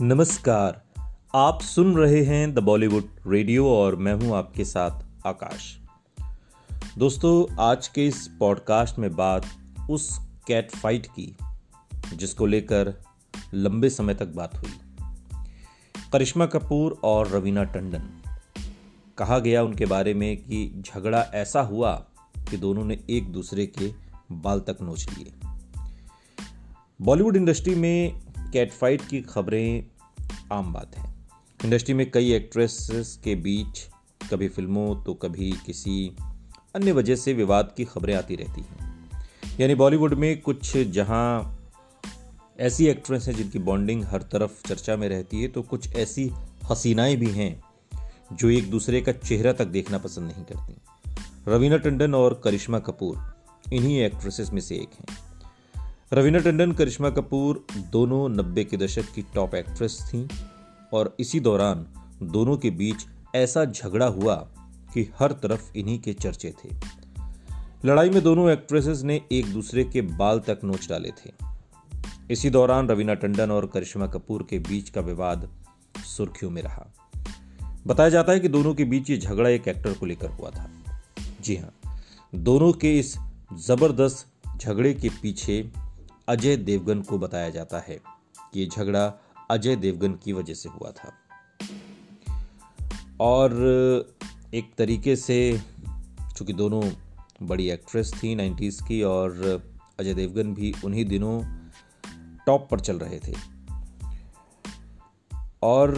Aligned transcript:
नमस्कार। 0.00 0.82
आप 1.34 1.60
सुन 1.60 1.96
रहे 1.96 2.24
हैं 2.24 2.54
द 2.54 2.58
बॉलीवुड 2.58 3.04
रेडियो 3.26 3.68
और 3.68 3.96
मैं 3.96 4.14
हूँ 4.14 4.36
आपके 4.36 4.64
साथ 4.64 5.26
आकाश। 5.26 5.78
दोस्तों, 6.98 7.54
आज 7.60 7.88
के 7.88 8.06
इस 8.06 8.28
पॉडकास्ट 8.38 8.98
में 8.98 9.16
बात 9.16 9.46
उस 9.90 10.18
कैट 10.46 10.70
फाइट 10.70 11.06
की, 11.06 11.36
जिसको 12.14 12.46
लेकर 12.46 12.94
लंबे 13.54 13.90
समय 13.90 14.14
तक 14.14 14.26
बात 14.26 14.58
हुई। 14.58 14.72
करिश्मा 16.12 16.46
कपूर 16.46 17.00
और 17.04 17.28
रवीना 17.28 17.64
टंडन। 17.64 18.32
कहा 19.18 19.38
गया 19.38 19.62
उनके 19.62 19.86
बारे 19.86 20.14
में 20.14 20.36
कि 20.36 20.82
झगड़ा 20.86 21.20
ऐसा 21.34 21.60
हुआ 21.60 22.06
कि 22.50 22.56
दोनों 22.56 22.84
ने 22.84 23.00
एक 23.10 23.32
दूसरे 23.32 23.66
के 23.66 23.92
बाल 24.32 24.60
तक 24.60 24.78
नोच 24.82 25.06
लिए। 25.18 25.32
बॉलीवुड 27.02 27.36
इंडस्ट्री 27.36 27.74
में 27.74 28.22
कैट 28.52 28.72
फाइट 28.72 29.02
की 29.08 29.20
खबरें 29.20 29.91
आम 30.52 30.72
बात 30.72 30.96
है। 30.96 31.14
इंडस्ट्री 31.64 31.94
में 31.94 32.10
कई 32.10 32.32
एक्ट्रेसेस 32.32 33.20
के 33.24 33.34
बीच 33.34 33.80
कभी 34.30 34.48
फ़िल्मों 34.48 35.04
तो 35.04 35.14
कभी 35.14 35.52
किसी 35.66 36.16
अन्य 36.74 36.92
वजह 36.92 37.16
से 37.16 37.32
विवाद 37.32 37.74
की 37.76 37.84
खबरें 37.84 38.14
आती 38.14 38.36
रहती 38.36 38.60
हैं। 38.60 39.10
यानी 39.60 39.74
बॉलीवुड 39.74 40.14
में 40.14 40.40
कुछ 40.40 40.76
जहाँ 40.76 41.58
ऐसी 42.60 42.86
एक्ट्रेस 42.86 43.28
हैं 43.28 43.34
जिनकी 43.34 43.58
बॉन्डिंग 43.58 44.04
हर 44.04 44.22
तरफ़ 44.22 44.68
चर्चा 44.68 44.96
में 44.96 45.08
रहती 45.08 45.42
है 45.42 45.48
तो 45.48 45.62
कुछ 45.62 45.96
ऐसी 45.96 46.30
हसीनाएँ 46.70 47.16
भी 47.16 47.30
हैं 47.30 47.62
जो 48.32 48.50
एक 48.50 48.70
दूसरे 48.70 49.00
का 49.00 49.12
चेहरा 49.12 49.52
तक 49.52 49.64
देखना 49.64 49.98
पसंद 49.98 50.32
नहीं 50.32 50.44
करती। 50.44 50.74
रवीना 51.48 51.76
टंडन 51.76 52.14
और 52.14 52.40
करिश्मा 52.44 52.78
कपूर, 52.78 53.34
इन्हीं 53.72 54.00
एक्ट्रेसेस 54.00 54.50
में 54.50 54.60
से 54.60 54.74
एक 54.74 54.90
हैं। 55.00 55.18
रवीना 56.12 56.38
टंडन, 56.38 56.72
करिश्मा 56.72 57.10
कपूर 57.10 57.66
दोनों 57.76 58.28
नब्बे 58.28 58.64
के 58.64 58.76
दशक 58.76 59.02
की 59.14 59.22
टॉप 59.22 59.54
एक्ट्रेस 59.54 60.00
थीं 60.08 60.28
और 60.92 61.16
इसी 61.20 61.40
दौरान 61.40 61.86
दोनों 62.22 62.56
के 62.56 62.70
बीच 62.70 62.96
ऐसा 63.34 63.64
झगड़ा 63.64 64.06
हुआ 64.06 64.34
कि 64.94 65.12
हर 65.18 65.32
तरफ़ 65.32 65.76
इन्हीं 65.76 65.98
के 65.98 66.12
चर्चे 66.12 66.54
थे। 66.64 66.68
लड़ाई 67.84 68.10
में 68.10 68.22
दोनों 68.22 68.50
एक्ट्रेसेस 68.50 69.02
ने 69.02 69.20
एक 69.32 69.52
दूसरे 69.52 69.84
के 69.84 70.00
बाल 70.00 70.40
तक 70.40 70.60
नोच 70.64 70.88
डाले 70.88 71.08
थे। 71.08 71.32
इसी 72.30 72.50
दौरान 72.50 72.88
रवीना 72.88 73.14
टंडन 73.14 73.50
और 73.50 73.66
करिश्मा 73.66 74.06
कपूर 74.06 74.46
के 74.50 74.58
बीच 74.58 74.90
का 74.90 75.00
विवाद 75.00 75.48
सुर्खियों 76.04 76.50
में 76.50 76.62
रहा। 76.62 76.86
बताया 77.86 78.08
जाता 78.08 78.32
है 78.32 78.40
कि 78.40 78.48
दोनों 78.48 78.74
के 78.74 78.84
बीच 78.84 79.10
ये 79.10 79.18
झगड़ा 79.18 79.48
एक 79.48 79.68
एक्टर 79.68 79.92
को 79.92 80.06
लेकर 80.06 80.30
हुआ 80.30 80.50
था। 80.50 80.70
जी 81.40 81.56
हाँ 81.56 81.72
दोनों 82.34 82.72
के 82.72 82.98
इस 82.98 83.16
ज़बरदस्त 83.54 84.26
झगड़े 84.58 84.94
के 84.94 85.08
पीछे 85.08 85.72
अजय 86.32 86.56
देवगन 86.56 87.02
को 87.02 87.18
बताया 87.18 87.50
जाता 87.50 87.78
है 87.78 88.00
कि 88.52 88.60
ये 88.60 88.66
झगड़ा 88.66 89.14
अजय 89.50 89.76
देवगन 89.76 90.12
की 90.12 90.32
वजह 90.32 90.54
से 90.54 90.68
हुआ 90.68 90.90
था। 90.90 91.12
और 93.20 93.52
एक 94.54 94.74
तरीके 94.78 95.16
से, 95.16 95.60
चूँकि 96.36 96.52
दोनों 96.52 96.90
बड़ी 97.42 97.70
एक्ट्रेस 97.70 98.12
थी 98.22 98.34
नाइन्टीज 98.34 98.80
की 98.88 99.02
और 99.02 99.62
अजय 100.00 100.14
देवगन 100.14 100.54
भी 100.54 100.74
उन्हीं 100.84 101.04
दिनों 101.04 101.42
टॉप 102.46 102.68
पर 102.70 102.80
चल 102.80 102.98
रहे 102.98 103.18
थे। 103.18 103.34
और 105.62 105.94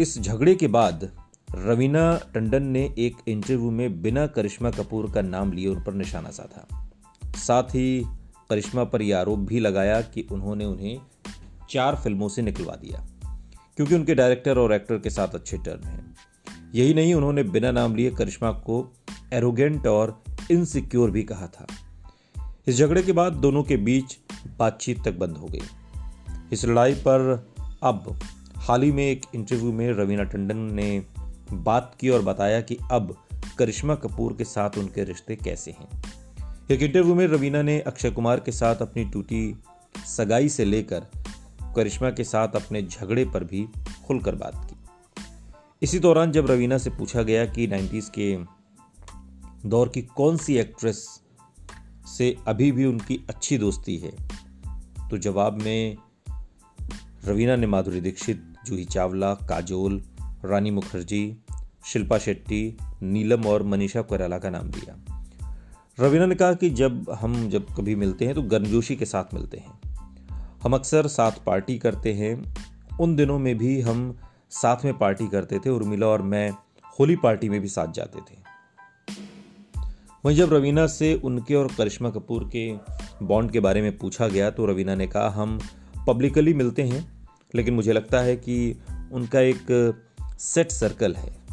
इस 0.00 0.20
झगड़े 0.20 0.54
के 0.54 0.66
बाद 0.66 1.10
रवीना 1.54 2.20
टंडन 2.34 2.62
ने 2.62 2.94
एक 2.98 3.16
इंटरव्यू 3.28 3.70
में 3.70 4.02
बिना 4.02 4.26
करिश्मा 4.26 4.70
कपूर 4.70 5.12
का 5.12 5.22
नाम 5.22 5.52
लिए 5.52 5.68
उन 5.68 5.82
पर 5.82 5.94
निशाना 5.94 6.30
साधा। 6.30 6.90
साथ 7.36 7.62
ही 7.62 8.17
करिश्मा 8.50 8.84
पर 8.84 9.02
यह 9.02 9.18
आरोप 9.18 9.38
भी 9.38 9.60
लगाया 9.60 10.00
कि 10.02 10.26
उन्होंने 10.32 10.64
उन्हें 10.64 11.00
चार 11.70 11.96
फ़िल्मों 11.96 12.28
से 12.28 12.42
निकलवा 12.42 12.74
दिया, 12.74 13.06
क्योंकि 13.76 13.94
उनके 13.94 14.14
डायरेक्टर 14.14 14.58
और 14.58 14.72
एक्टर 14.72 14.98
के 14.98 15.10
साथ 15.10 15.28
अच्छे 15.28 15.58
टर्म 15.58 15.84
हैं। 15.84 16.14
यही 16.74 16.94
नहीं, 16.94 17.14
उन्होंने 17.14 17.42
बिना 17.42 17.70
नाम 17.72 17.94
लिए 17.96 18.10
करिश्मा 18.10 18.52
को 18.52 18.84
एरोगेंट 19.32 19.86
और 19.86 20.22
इनसिक्योर 20.50 21.10
भी 21.10 21.22
कहा 21.22 21.46
था। 21.46 21.66
इस 22.68 22.76
झगड़े 22.76 23.02
के 23.02 23.12
बाद 23.12 23.32
दोनों 23.32 23.62
के 23.62 23.76
बीच 23.76 24.16
बातचीत 24.58 25.04
तक 25.04 25.18
बंद 25.18 25.36
हो 25.36 25.46
गई। 25.46 25.60
इस 26.52 26.64
लड़ाई 26.64 26.94
पर 26.94 27.48
अब 27.82 28.18
हाल 28.56 28.82
ही 28.82 28.92
में 28.92 29.04
एक 29.04 29.26
इंटरव्यू 29.34 29.72
में 29.72 29.88
रवीना 29.92 30.22
टंडन 30.22 30.56
ने 30.74 31.06
बात 31.52 31.96
की 32.00 32.08
और 32.08 32.22
बताया 32.22 32.60
कि 32.60 32.76
अब 32.92 33.16
करिश्मा 33.58 33.94
कपूर 33.94 34.32
के 34.32 34.44
साथ 34.44 34.78
उनके 34.78 35.04
रिश्ते 35.04 35.36
कैसे 35.36 35.70
हैं। 35.70 36.07
एक 36.70 36.82
इंटरव्यू 36.82 37.14
में 37.14 37.26
रवीना 37.26 37.62
ने 37.62 37.80
अक्षय 37.80 38.10
कुमार 38.10 38.40
के 38.40 38.52
साथ 38.52 38.76
अपनी 38.76 39.04
टूटी 39.04 39.56
सगाई 40.06 40.48
से 40.48 40.64
लेकर 40.64 41.00
करिश्मा 41.76 42.10
के 42.10 42.24
साथ 42.24 42.48
अपने 42.48 42.82
झगड़े 42.82 43.24
पर 43.24 43.44
भी 43.44 43.68
खुलकर 44.06 44.34
बात 44.34 44.70
की। 44.70 44.76
इसी 45.82 45.98
दौरान 45.98 46.32
जब 46.32 46.50
रवीना 46.50 46.78
से 46.78 46.90
पूछा 46.90 47.22
गया 47.22 47.46
कि 47.46 47.68
90s 47.68 48.10
के 48.18 48.36
दौर 49.68 49.88
की 49.88 50.02
कौन 50.02 50.36
सी 50.36 50.56
एक्ट्रेस 50.56 51.20
से 52.06 52.36
अभी 52.46 52.72
भी 52.72 52.84
उनकी 52.84 53.26
अच्छी 53.28 53.58
दोस्ती 53.58 53.96
है 53.96 54.12
तो 55.10 55.18
जवाब 55.18 55.62
में 55.62 55.96
रवीना 57.24 57.56
ने 57.56 57.66
माधुरी 57.66 58.00
दीक्षित, 58.00 58.54
जूही 58.66 58.84
चावला, 58.84 59.34
काजोल, 59.34 60.02
रानी 60.44 60.70
मुखर्जी, 60.70 61.36
शिल्पा 61.86 62.18
शेट्टी, 62.18 62.76
नीलम 63.02 63.46
और 63.46 63.62
मनीषा 63.62 64.02
कोयराला 64.02 64.38
का 64.38 64.50
नाम 64.50 64.70
दिया। 64.70 65.17
रवीना 66.00 66.26
ने 66.26 66.34
कहा 66.34 66.52
कि 66.52 66.68
जब 66.70 67.10
हम 67.20 67.48
जब 67.50 67.66
कभी 67.76 67.94
मिलते 67.94 68.24
हैं 68.24 68.34
तो 68.34 68.42
गर्मजोशी 68.42 68.96
के 68.96 69.04
साथ 69.04 69.34
मिलते 69.34 69.58
हैं। 69.58 69.78
हम 70.62 70.74
अक्सर 70.74 71.06
साथ 71.06 71.32
पार्टी 71.46 71.78
करते 71.78 72.12
हैं। 72.12 72.34
उन 73.00 73.16
दिनों 73.16 73.38
में 73.38 73.56
भी 73.58 73.80
हम 73.80 74.16
साथ 74.50 74.84
में 74.84 74.98
पार्टी 74.98 75.26
करते 75.28 75.58
थे, 75.58 75.70
उर्मिला 75.70 76.06
और 76.06 76.22
मैं 76.22 76.50
होली 77.00 77.16
पार्टी 77.16 77.48
में 77.48 77.60
भी 77.60 77.68
साथ 77.68 77.92
जाते 77.92 78.20
थे। 78.20 78.36
वहीं 80.24 80.36
जब 80.36 80.52
रवीना 80.52 80.86
से 80.86 81.14
उनके 81.14 81.54
और 81.54 81.72
करिश्मा 81.78 82.10
कपूर 82.10 82.50
के 82.56 82.72
बॉन्ड 83.22 83.50
के 83.50 83.60
बारे 83.60 83.82
में 83.82 83.96
पूछा 83.98 84.28
गया 84.28 84.50
तो 84.50 84.66
रवीना 84.66 84.94
ने 84.94 85.06
कहा, 85.06 85.28
हम 85.28 85.58
पब्लिकली 86.06 86.54
मिलते 86.54 86.82
हैं, 86.82 87.28
लेकिन 87.54 87.74
मुझे 87.74 87.92
लगता 87.92 88.20
है 88.20 88.36
कि 88.36 88.76
उनका 89.12 89.40
एक 89.40 89.94
सेट 90.38 90.70
सर्कल 90.70 91.14
है। 91.14 91.47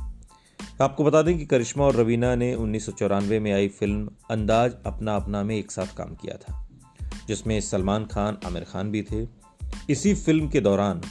आपको 0.82 1.04
बता 1.04 1.22
दें 1.22 1.38
कि 1.38 1.46
करिश्मा 1.46 1.84
और 1.86 1.96
रवीना 1.96 2.36
ने 2.36 2.54
उन्नीस 2.56 2.86
सौ 2.86 2.92
चौरानवे 2.92 3.40
में 3.40 3.52
आई 3.54 3.68
फ़िल्म 3.68 4.10
अंदाज 4.32 4.74
अपना 4.86 5.16
अपना 5.16 5.44
में 5.44 5.56
एक 5.56 5.72
साथ 5.72 5.96
काम 5.98 6.16
किया 6.16 6.38
था, 6.38 6.68
जिसमें 7.28 7.62
सलमान 7.62 8.06
खान, 8.06 8.38
आमिर 8.46 8.64
खान 8.64 8.92
भी 8.92 9.02
थे। 9.02 9.28
इसी 9.90 10.14
फ़िल्म 10.16 10.50
के 10.50 10.62
दौरान 10.62 11.02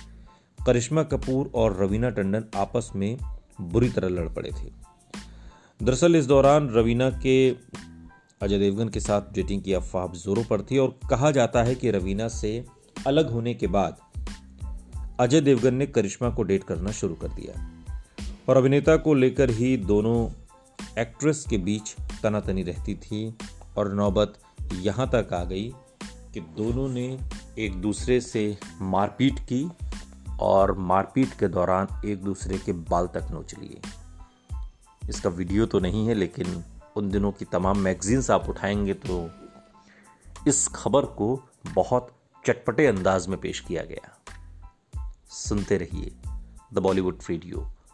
करिश्मा 0.67 1.03
कपूर 1.03 1.51
और 1.55 1.77
रवीना 1.83 2.11
टंडन 2.11 2.45
आपस 2.57 2.91
में 2.97 3.19
बुरी 3.61 3.89
तरह 3.89 4.09
लड़ 4.09 4.29
पड़े 4.29 4.51
थे। 4.51 4.71
दरअसल 5.81 6.17
इस 6.17 6.27
दौरान 6.27 6.69
रवीना 6.71 7.11
के 7.11 7.51
अजय 8.43 8.59
देवगन 8.59 8.89
के 8.89 9.01
साथ 9.01 9.35
डेटिंग 9.35 9.63
की 9.63 9.73
अफवाह 9.73 10.07
जोरों 10.07 10.45
पर 10.45 10.63
थी 10.63 10.79
और 10.79 10.99
कहा 11.11 11.31
जाता 11.31 11.63
है 11.63 11.75
कि 11.75 11.91
रवीना 11.91 12.29
से 12.29 12.65
अलग 13.07 13.31
होने 13.31 13.55
के 13.55 13.67
बाद 13.67 13.97
अजय 15.21 15.41
देवगन 15.41 15.75
ने 15.75 15.87
करिश्मा 15.87 16.31
को 16.31 16.43
डेट 16.43 16.65
करना 16.65 16.91
शुरू 16.91 17.15
कर 17.15 17.29
दिया। 17.29 17.74
और 18.49 18.57
अभिनेता 18.57 18.97
को 18.97 19.15
लेकर 19.15 19.51
ही 19.51 19.77
दोनों 19.77 20.29
एक्ट्रेस 20.99 21.45
के 21.51 21.59
बीच 21.59 21.95
तनातनी 22.23 22.63
रहती 22.63 22.95
थी 22.95 23.39
और 23.77 23.93
नौबत 23.95 24.35
यहाँ 24.73 25.09
तक 25.15 25.33
आ 25.33 25.45
गई 25.45 25.75
कि 26.35 26.41
दोनों 26.41 26.89
ने 26.89 27.19
एक 27.59 27.81
दूसरे 27.81 28.21
से 28.21 28.59
मारपीट 28.81 29.39
की 29.41 29.71
और 30.41 30.79
मारपीट 30.79 31.35
के 31.39 31.49
दौरान 31.49 31.87
एक 32.05 32.23
दूसरे 32.23 32.59
के 32.59 32.73
बाल 32.73 33.07
तक 33.07 33.29
नोच 33.31 33.55
लिए। 33.59 33.81
इसका 35.09 35.31
वीडियो 35.31 35.67
तो 35.67 35.79
नहीं 35.81 36.07
है, 36.07 36.15
लेकिन 36.15 36.65
उन 36.97 37.11
दिनों 37.11 37.33
की 37.33 37.45
तमाम 37.45 37.79
मैगजीन्स 37.79 38.31
आप 38.31 38.49
उठाएँगे 38.49 38.95
तो 38.95 39.31
इस 40.49 40.69
खबर 40.69 41.05
को 41.05 41.41
बहुत 41.75 42.13
चटपटे 42.47 42.87
अंदाज 42.87 43.29
में 43.29 43.39
पेश 43.41 43.61
किया 43.61 43.83
गया। 43.83 44.19
सुनते 45.29 45.77
रहिए 45.77 46.13
द 46.75 46.79
बॉलीवुड 46.79 47.19
रेडियो। 47.31 47.74